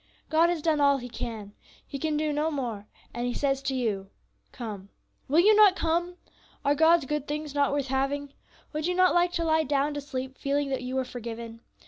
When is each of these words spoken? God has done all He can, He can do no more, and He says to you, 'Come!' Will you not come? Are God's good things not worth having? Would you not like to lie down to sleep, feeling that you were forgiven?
God 0.31 0.49
has 0.49 0.63
done 0.63 0.81
all 0.81 0.97
He 0.97 1.07
can, 1.07 1.53
He 1.85 1.99
can 1.99 2.17
do 2.17 2.33
no 2.33 2.49
more, 2.49 2.87
and 3.13 3.27
He 3.27 3.35
says 3.35 3.61
to 3.61 3.75
you, 3.75 4.09
'Come!' 4.51 4.89
Will 5.27 5.41
you 5.41 5.53
not 5.55 5.75
come? 5.75 6.17
Are 6.65 6.73
God's 6.73 7.05
good 7.05 7.27
things 7.27 7.53
not 7.53 7.71
worth 7.71 7.85
having? 7.89 8.33
Would 8.73 8.87
you 8.87 8.95
not 8.95 9.13
like 9.13 9.31
to 9.33 9.43
lie 9.45 9.61
down 9.63 9.93
to 9.93 10.01
sleep, 10.01 10.39
feeling 10.39 10.69
that 10.69 10.81
you 10.81 10.95
were 10.95 11.05
forgiven? 11.05 11.61